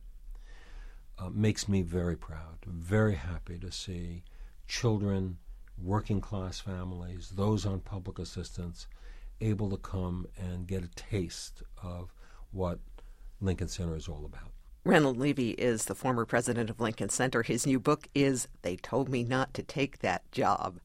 uh, 1.19 1.31
makes 1.31 1.69
me 1.69 1.81
very 1.83 2.17
proud, 2.17 2.59
very 2.67 3.15
happy 3.15 3.59
to 3.59 3.73
see 3.73 4.25
children, 4.69 5.39
working 5.83 6.21
class 6.21 6.61
families, 6.61 7.33
those 7.35 7.65
on 7.65 7.81
public 7.81 8.19
assistance, 8.19 8.87
able 9.41 9.71
to 9.71 9.77
come 9.79 10.27
and 10.37 10.67
get 10.67 10.85
a 10.85 10.89
taste 10.89 11.63
of 11.83 12.13
what 12.51 12.79
Lincoln 13.41 13.69
Center 13.69 13.97
is 13.97 14.07
all 14.07 14.25
about. 14.27 14.51
Reynold 14.85 15.17
Levy 15.17 15.51
is 15.51 15.85
the 15.85 15.95
former 15.95 16.25
president 16.25 16.69
of 16.69 16.81
Lincoln 16.81 17.09
Center. 17.09 17.43
His 17.43 17.67
new 17.67 17.79
book 17.79 18.09
is 18.15 18.49
They 18.63 18.77
Told 18.77 19.09
Me 19.09 19.23
Not 19.23 19.55
to 19.55 19.63
Take 19.63 20.01
That 20.01 20.31
Job. 20.33 20.81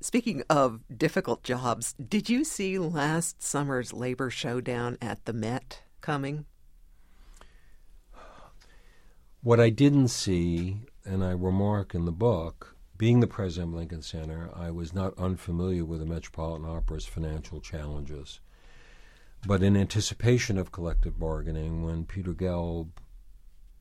Speaking 0.00 0.42
of 0.50 0.80
difficult 0.94 1.42
jobs, 1.42 1.94
did 1.94 2.28
you 2.28 2.44
see 2.44 2.78
last 2.78 3.42
summer's 3.42 3.92
labor 3.92 4.30
showdown 4.30 4.98
at 5.00 5.24
the 5.24 5.32
Met 5.32 5.82
coming? 6.00 6.44
What 9.42 9.60
I 9.60 9.70
didn't 9.70 10.08
see, 10.08 10.78
and 11.04 11.24
I 11.24 11.30
remark 11.32 11.94
in 11.94 12.04
the 12.04 12.12
book, 12.12 12.76
being 12.96 13.20
the 13.20 13.26
president 13.26 13.72
of 13.72 13.78
Lincoln 13.78 14.02
Center, 14.02 14.50
I 14.54 14.70
was 14.70 14.94
not 14.94 15.18
unfamiliar 15.18 15.84
with 15.84 16.00
the 16.00 16.06
Metropolitan 16.06 16.66
Opera's 16.66 17.06
financial 17.06 17.60
challenges. 17.60 18.40
But 19.46 19.62
in 19.62 19.76
anticipation 19.76 20.56
of 20.56 20.72
collective 20.72 21.18
bargaining, 21.18 21.82
when 21.82 22.06
Peter 22.06 22.32
Gelb 22.32 22.90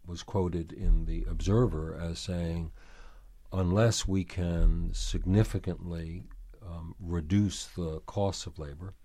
was 0.05 0.23
quoted 0.23 0.73
in 0.73 1.05
The 1.05 1.25
Observer 1.29 1.95
as 1.95 2.19
saying, 2.19 2.71
unless 3.53 4.07
we 4.07 4.23
can 4.23 4.89
significantly 4.93 6.23
um, 6.65 6.95
reduce 6.99 7.65
the 7.65 7.99
costs 8.07 8.47
of 8.47 8.57
labor 8.57 8.95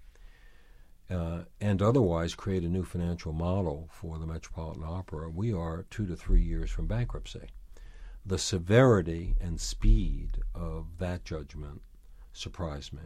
uh, 1.11 1.41
and 1.61 1.83
otherwise 1.83 2.35
create 2.35 2.63
a 2.63 2.69
new 2.69 2.85
financial 2.85 3.33
model 3.33 3.89
for 3.93 4.19
the 4.19 4.27
Metropolitan 4.27 4.85
Opera, 4.85 5.29
we 5.31 5.53
are 5.53 5.87
two 5.91 6.07
to 6.07 6.17
three 6.17 6.43
years 6.43 6.71
from 6.71 6.87
bankruptcy. 6.87 7.49
The 8.25 8.39
severity 8.39 9.35
and 9.41 9.61
speed 9.61 10.39
of 10.55 10.99
that 10.99 11.25
judgment 11.25 11.83
surprised 12.33 12.93
me. 12.93 13.03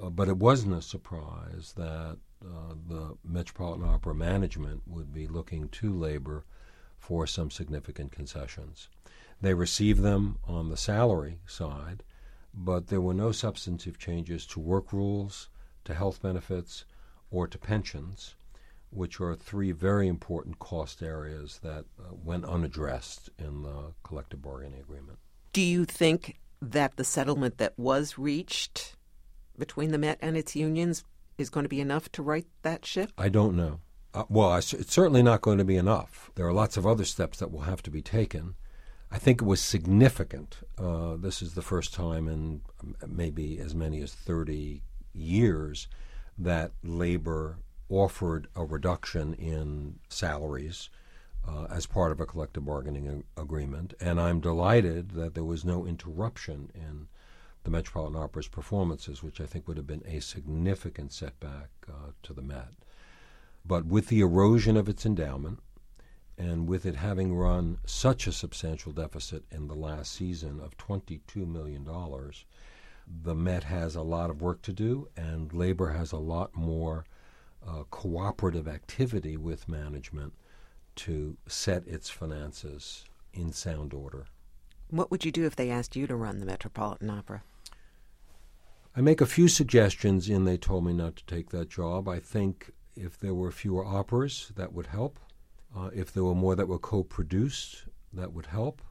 Uh, 0.00 0.10
but 0.10 0.28
it 0.28 0.36
wasn't 0.36 0.74
a 0.74 0.82
surprise 0.82 1.74
that 1.76 2.18
uh, 2.44 2.74
the 2.88 3.16
Metropolitan 3.24 3.84
Opera 3.84 4.14
management 4.14 4.82
would 4.86 5.12
be 5.12 5.26
looking 5.26 5.68
to 5.70 5.92
labor 5.92 6.44
for 6.98 7.26
some 7.26 7.50
significant 7.50 8.12
concessions. 8.12 8.88
They 9.40 9.54
received 9.54 10.02
them 10.02 10.38
on 10.46 10.68
the 10.68 10.76
salary 10.76 11.38
side, 11.46 12.02
but 12.52 12.88
there 12.88 13.00
were 13.00 13.14
no 13.14 13.32
substantive 13.32 13.98
changes 13.98 14.46
to 14.46 14.60
work 14.60 14.92
rules, 14.92 15.48
to 15.84 15.94
health 15.94 16.20
benefits, 16.22 16.84
or 17.30 17.46
to 17.46 17.58
pensions, 17.58 18.34
which 18.90 19.20
are 19.20 19.34
three 19.36 19.72
very 19.72 20.08
important 20.08 20.58
cost 20.58 21.02
areas 21.02 21.60
that 21.62 21.84
uh, 21.98 22.14
went 22.24 22.44
unaddressed 22.44 23.30
in 23.38 23.62
the 23.62 23.92
collective 24.02 24.42
bargaining 24.42 24.80
agreement. 24.80 25.18
Do 25.52 25.60
you 25.60 25.84
think 25.84 26.38
that 26.60 26.96
the 26.96 27.04
settlement 27.04 27.58
that 27.58 27.78
was 27.78 28.18
reached 28.18 28.96
between 29.56 29.92
the 29.92 29.98
Met 29.98 30.18
and 30.20 30.36
its 30.36 30.56
unions 30.56 31.04
is 31.36 31.50
going 31.50 31.64
to 31.64 31.68
be 31.68 31.80
enough 31.80 32.10
to 32.12 32.22
right 32.22 32.46
that 32.62 32.84
ship? 32.84 33.12
I 33.16 33.28
don't 33.28 33.56
know. 33.56 33.80
Uh, 34.14 34.24
well, 34.28 34.56
it's 34.56 34.74
certainly 34.92 35.22
not 35.22 35.42
going 35.42 35.58
to 35.58 35.64
be 35.64 35.76
enough. 35.76 36.30
There 36.34 36.46
are 36.46 36.52
lots 36.52 36.76
of 36.76 36.86
other 36.86 37.04
steps 37.04 37.38
that 37.38 37.52
will 37.52 37.60
have 37.60 37.82
to 37.82 37.90
be 37.90 38.02
taken. 38.02 38.54
I 39.10 39.18
think 39.18 39.40
it 39.40 39.46
was 39.46 39.60
significant. 39.60 40.58
Uh, 40.76 41.16
this 41.16 41.40
is 41.40 41.54
the 41.54 41.62
first 41.62 41.94
time 41.94 42.28
in 42.28 42.60
maybe 43.06 43.58
as 43.58 43.74
many 43.74 44.02
as 44.02 44.12
30 44.12 44.82
years 45.14 45.88
that 46.36 46.72
labor 46.82 47.58
offered 47.88 48.48
a 48.54 48.64
reduction 48.64 49.34
in 49.34 49.98
salaries 50.08 50.90
uh, 51.46 51.66
as 51.70 51.86
part 51.86 52.12
of 52.12 52.20
a 52.20 52.26
collective 52.26 52.66
bargaining 52.66 53.24
agreement. 53.36 53.94
And 54.00 54.20
I'm 54.20 54.40
delighted 54.40 55.12
that 55.12 55.34
there 55.34 55.44
was 55.44 55.64
no 55.64 55.86
interruption 55.86 56.70
in 56.74 57.08
the 57.64 57.70
Metropolitan 57.70 58.20
Opera's 58.20 58.48
performances, 58.48 59.22
which 59.22 59.40
I 59.40 59.46
think 59.46 59.66
would 59.66 59.78
have 59.78 59.86
been 59.86 60.04
a 60.06 60.20
significant 60.20 61.12
setback 61.12 61.70
uh, 61.88 62.12
to 62.24 62.32
the 62.34 62.42
Met. 62.42 62.74
But 63.64 63.86
with 63.86 64.08
the 64.08 64.20
erosion 64.20 64.76
of 64.76 64.88
its 64.88 65.04
endowment, 65.04 65.60
and 66.38 66.68
with 66.68 66.86
it 66.86 66.94
having 66.94 67.34
run 67.34 67.78
such 67.84 68.26
a 68.26 68.32
substantial 68.32 68.92
deficit 68.92 69.44
in 69.50 69.66
the 69.66 69.74
last 69.74 70.12
season 70.12 70.60
of 70.60 70.76
$22 70.76 71.46
million, 71.46 71.86
the 73.22 73.34
Met 73.34 73.64
has 73.64 73.96
a 73.96 74.02
lot 74.02 74.30
of 74.30 74.40
work 74.40 74.62
to 74.62 74.72
do, 74.72 75.08
and 75.16 75.52
labor 75.52 75.90
has 75.90 76.12
a 76.12 76.18
lot 76.18 76.54
more 76.54 77.04
uh, 77.66 77.82
cooperative 77.90 78.68
activity 78.68 79.36
with 79.36 79.68
management 79.68 80.32
to 80.94 81.36
set 81.46 81.86
its 81.86 82.08
finances 82.08 83.04
in 83.32 83.52
sound 83.52 83.92
order. 83.92 84.26
What 84.90 85.10
would 85.10 85.24
you 85.24 85.32
do 85.32 85.44
if 85.44 85.56
they 85.56 85.70
asked 85.70 85.96
you 85.96 86.06
to 86.06 86.16
run 86.16 86.38
the 86.38 86.46
Metropolitan 86.46 87.10
Opera? 87.10 87.42
I 88.96 89.00
make 89.00 89.20
a 89.20 89.26
few 89.26 89.48
suggestions 89.48 90.28
and 90.28 90.46
They 90.46 90.56
Told 90.56 90.84
Me 90.84 90.92
Not 90.92 91.16
to 91.16 91.24
Take 91.26 91.50
That 91.50 91.68
Job. 91.68 92.08
I 92.08 92.20
think 92.20 92.70
if 92.96 93.18
there 93.18 93.34
were 93.34 93.50
fewer 93.50 93.84
operas, 93.84 94.50
that 94.56 94.72
would 94.72 94.88
help. 94.88 95.18
Uh, 95.76 95.90
if 95.94 96.12
there 96.12 96.24
were 96.24 96.34
more 96.34 96.56
that 96.56 96.68
were 96.68 96.78
co 96.78 97.02
produced, 97.02 97.84
that 98.12 98.32
would 98.32 98.46
help. 98.46 98.82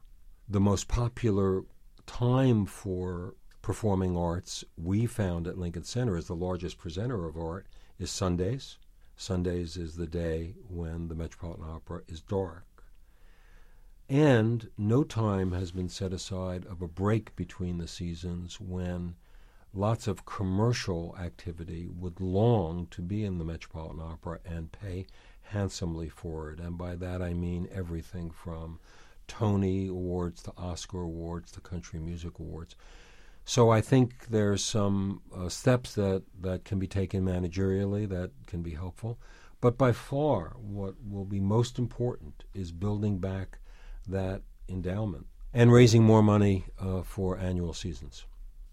The 0.48 0.60
most 0.60 0.88
popular 0.88 1.64
time 2.06 2.64
for 2.66 3.34
performing 3.62 4.16
arts 4.16 4.64
we 4.76 5.06
found 5.06 5.46
at 5.46 5.58
Lincoln 5.58 5.84
Center 5.84 6.16
as 6.16 6.26
the 6.26 6.34
largest 6.34 6.78
presenter 6.78 7.26
of 7.26 7.36
art 7.36 7.66
is 7.98 8.10
Sundays. 8.10 8.78
Sundays 9.16 9.76
is 9.76 9.96
the 9.96 10.06
day 10.06 10.54
when 10.68 11.08
the 11.08 11.14
Metropolitan 11.14 11.64
Opera 11.64 12.02
is 12.08 12.20
dark. 12.20 12.64
And 14.08 14.70
no 14.78 15.04
time 15.04 15.52
has 15.52 15.72
been 15.72 15.90
set 15.90 16.12
aside 16.12 16.64
of 16.64 16.80
a 16.80 16.88
break 16.88 17.36
between 17.36 17.76
the 17.78 17.88
seasons 17.88 18.58
when 18.58 19.16
lots 19.74 20.06
of 20.06 20.24
commercial 20.24 21.14
activity 21.20 21.88
would 21.88 22.20
long 22.20 22.86
to 22.92 23.02
be 23.02 23.24
in 23.24 23.36
the 23.36 23.44
Metropolitan 23.44 24.00
Opera 24.00 24.38
and 24.46 24.72
pay 24.72 25.06
handsomely 25.48 26.08
for 26.08 26.50
it. 26.50 26.60
And 26.60 26.76
by 26.78 26.96
that 26.96 27.22
I 27.22 27.34
mean 27.34 27.68
everything 27.72 28.30
from 28.30 28.80
Tony 29.26 29.88
Awards 29.88 30.42
to 30.44 30.52
Oscar 30.56 31.02
Awards 31.02 31.50
to 31.52 31.60
Country 31.60 32.00
Music 32.00 32.38
Awards. 32.38 32.74
So 33.44 33.70
I 33.70 33.80
think 33.80 34.26
there's 34.28 34.62
some 34.62 35.22
uh, 35.34 35.48
steps 35.48 35.94
that, 35.94 36.22
that 36.40 36.64
can 36.64 36.78
be 36.78 36.86
taken 36.86 37.24
managerially 37.24 38.08
that 38.08 38.30
can 38.46 38.62
be 38.62 38.74
helpful. 38.74 39.18
But 39.60 39.78
by 39.78 39.92
far, 39.92 40.54
what 40.58 40.94
will 41.04 41.24
be 41.24 41.40
most 41.40 41.78
important 41.78 42.44
is 42.54 42.72
building 42.72 43.18
back 43.18 43.58
that 44.06 44.42
endowment 44.68 45.26
and 45.52 45.72
raising 45.72 46.04
more 46.04 46.22
money 46.22 46.66
uh, 46.78 47.02
for 47.02 47.38
annual 47.38 47.72
seasons. 47.72 48.26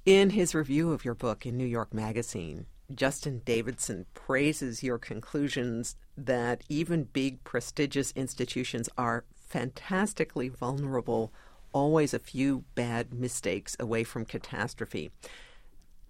In 0.05 0.32
his 0.32 0.53
review 0.53 0.91
of 0.91 1.03
your 1.03 1.15
book 1.15 1.46
in 1.46 1.58
New 1.58 1.65
York 1.65 1.94
Magazine, 1.94 2.67
Justin 2.94 3.42
Davidson 3.46 4.06
praises 4.13 4.84
your 4.84 4.98
conclusions 4.98 5.96
that 6.18 6.63
even 6.70 7.06
big 7.06 7.44
prestigious 7.44 8.12
institutions 8.15 8.89
are 8.98 9.25
fantastically 9.36 10.50
vulnerable, 10.50 11.34
always 11.72 12.13
a 12.13 12.20
few 12.20 12.63
bad 12.75 13.13
mistakes 13.13 13.75
away 13.80 14.04
from 14.04 14.25
catastrophe. 14.25 15.12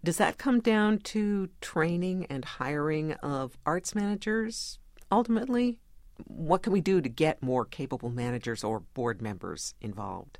Does 0.03 0.17
that 0.17 0.37
come 0.37 0.59
down 0.59 0.99
to 0.99 1.49
training 1.61 2.27
and 2.29 2.45
hiring 2.45 3.13
of 3.13 3.57
arts 3.65 3.95
managers 3.95 4.79
ultimately? 5.11 5.79
what 6.23 6.63
can 6.63 6.73
we 6.73 6.81
do 6.81 7.01
to 7.01 7.09
get 7.09 7.41
more 7.41 7.65
capable 7.65 8.09
managers 8.09 8.63
or 8.63 8.79
board 8.79 9.21
members 9.21 9.73
involved? 9.81 10.39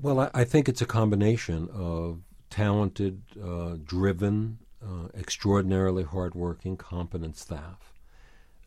Well, 0.00 0.20
I, 0.20 0.30
I 0.34 0.44
think 0.44 0.68
it's 0.68 0.80
a 0.80 0.86
combination 0.86 1.68
of 1.72 2.22
talented, 2.50 3.22
uh, 3.42 3.76
driven, 3.84 4.58
uh, 4.82 5.08
extraordinarily 5.16 6.04
hardworking, 6.04 6.76
competent 6.76 7.36
staff, 7.36 7.92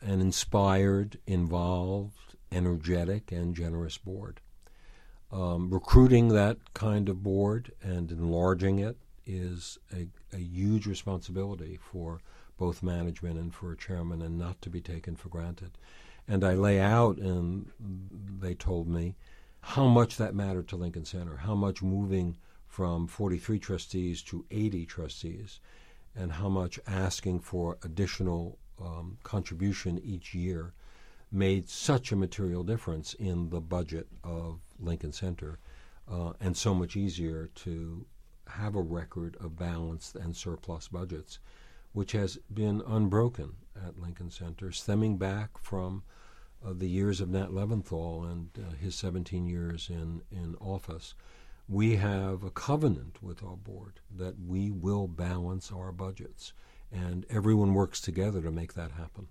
an 0.01 0.21
inspired, 0.21 1.17
involved, 1.25 2.35
energetic, 2.51 3.31
and 3.31 3.55
generous 3.55 3.97
board. 3.97 4.41
Um, 5.31 5.69
recruiting 5.69 6.29
that 6.29 6.57
kind 6.73 7.07
of 7.07 7.23
board 7.23 7.71
and 7.81 8.11
enlarging 8.11 8.79
it 8.79 8.97
is 9.25 9.77
a, 9.93 10.07
a 10.33 10.39
huge 10.39 10.85
responsibility 10.85 11.79
for 11.81 12.21
both 12.57 12.83
management 12.83 13.39
and 13.39 13.53
for 13.53 13.71
a 13.71 13.77
chairman, 13.77 14.21
and 14.21 14.37
not 14.37 14.61
to 14.61 14.69
be 14.69 14.81
taken 14.81 15.15
for 15.15 15.29
granted. 15.29 15.71
And 16.27 16.43
I 16.43 16.53
lay 16.53 16.79
out, 16.79 17.17
and 17.17 17.71
they 17.79 18.53
told 18.53 18.87
me 18.87 19.15
how 19.61 19.87
much 19.87 20.17
that 20.17 20.35
mattered 20.35 20.67
to 20.69 20.75
Lincoln 20.75 21.05
Center, 21.05 21.37
how 21.37 21.55
much 21.55 21.81
moving 21.81 22.37
from 22.71 23.05
43 23.05 23.59
trustees 23.59 24.21
to 24.23 24.45
80 24.49 24.85
trustees, 24.85 25.59
and 26.15 26.31
how 26.31 26.47
much 26.47 26.79
asking 26.87 27.41
for 27.41 27.77
additional 27.83 28.57
um, 28.81 29.17
contribution 29.23 29.99
each 30.03 30.33
year 30.33 30.73
made 31.31 31.67
such 31.67 32.13
a 32.13 32.15
material 32.15 32.63
difference 32.63 33.13
in 33.15 33.49
the 33.49 33.59
budget 33.59 34.07
of 34.23 34.61
Lincoln 34.79 35.11
Center, 35.11 35.59
uh, 36.09 36.31
and 36.39 36.55
so 36.55 36.73
much 36.73 36.95
easier 36.95 37.49
to 37.55 38.05
have 38.47 38.75
a 38.75 38.81
record 38.81 39.35
of 39.41 39.57
balanced 39.57 40.15
and 40.15 40.33
surplus 40.33 40.87
budgets 40.87 41.39
which 41.93 42.13
has 42.13 42.37
been 42.53 42.81
unbroken 42.87 43.53
at 43.85 43.99
Lincoln 43.99 44.29
Center, 44.29 44.71
stemming 44.71 45.17
back 45.17 45.57
from 45.57 46.03
uh, 46.65 46.71
the 46.73 46.87
years 46.87 47.19
of 47.19 47.29
Nat 47.29 47.49
Leventhal 47.49 48.31
and 48.31 48.49
uh, 48.57 48.75
his 48.75 48.95
17 48.95 49.45
years 49.45 49.89
in, 49.89 50.21
in 50.31 50.55
office. 50.61 51.15
We 51.71 51.95
have 51.95 52.43
a 52.43 52.51
covenant 52.51 53.23
with 53.23 53.41
our 53.41 53.55
board 53.55 54.01
that 54.13 54.35
we 54.45 54.71
will 54.71 55.07
balance 55.07 55.71
our 55.71 55.93
budgets, 55.93 56.51
and 56.91 57.25
everyone 57.29 57.73
works 57.73 58.01
together 58.01 58.41
to 58.41 58.51
make 58.51 58.73
that 58.73 58.91
happen. 58.91 59.29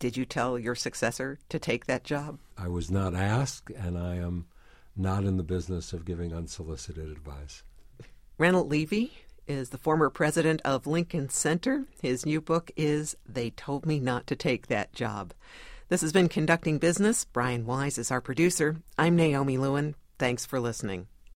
Did 0.00 0.16
you 0.16 0.24
tell 0.24 0.58
your 0.58 0.74
successor 0.74 1.38
to 1.50 1.60
take 1.60 1.86
that 1.86 2.02
job? 2.02 2.40
I 2.58 2.66
was 2.66 2.90
not 2.90 3.14
asked, 3.14 3.70
and 3.70 3.96
I 3.96 4.16
am 4.16 4.46
not 4.96 5.22
in 5.22 5.36
the 5.36 5.44
business 5.44 5.92
of 5.92 6.04
giving 6.04 6.34
unsolicited 6.34 7.08
advice. 7.08 7.62
Reynold 8.36 8.68
Levy, 8.68 9.12
is 9.46 9.70
the 9.70 9.78
former 9.78 10.10
president 10.10 10.60
of 10.64 10.88
Lincoln 10.88 11.28
Center. 11.28 11.84
His 12.02 12.26
new 12.26 12.40
book 12.40 12.72
is 12.76 13.16
They 13.28 13.50
Told 13.50 13.86
Me 13.86 14.00
Not 14.00 14.26
to 14.26 14.34
Take 14.34 14.66
That 14.66 14.92
Job. 14.92 15.32
This 15.88 16.00
has 16.00 16.12
been 16.12 16.28
Conducting 16.28 16.78
Business. 16.78 17.24
Brian 17.24 17.64
Wise 17.64 17.96
is 17.96 18.10
our 18.10 18.20
producer. 18.20 18.78
I'm 18.98 19.14
Naomi 19.14 19.56
Lewin. 19.56 19.94
Thanks 20.18 20.44
for 20.44 20.58
listening. 20.58 21.06